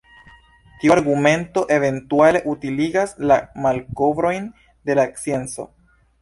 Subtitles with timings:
[0.83, 4.49] Tiu argumento, eventuale, utiligas la malkovrojn
[4.91, 5.69] de la scienco.